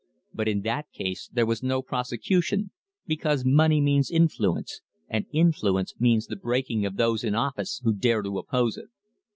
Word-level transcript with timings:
But 0.33 0.47
in 0.47 0.61
that 0.61 0.89
case 0.93 1.29
there 1.31 1.45
was 1.45 1.61
no 1.61 1.83
prosecution 1.83 2.71
because 3.05 3.45
money 3.45 3.79
means 3.79 4.09
influence, 4.09 4.81
and 5.07 5.27
influence 5.31 5.93
means 5.99 6.25
the 6.25 6.35
breaking 6.35 6.87
of 6.87 6.97
those 6.97 7.23
in 7.23 7.35
office 7.35 7.79
who 7.83 7.93
dare 7.93 8.23
to 8.23 8.39
oppose 8.39 8.77
it." 8.77 8.89